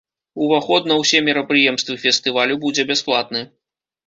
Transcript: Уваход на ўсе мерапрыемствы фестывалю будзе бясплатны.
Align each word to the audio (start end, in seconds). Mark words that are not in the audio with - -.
Уваход 0.45 0.87
на 0.91 0.95
ўсе 1.01 1.21
мерапрыемствы 1.27 1.99
фестывалю 2.07 2.59
будзе 2.65 2.89
бясплатны. 2.95 3.45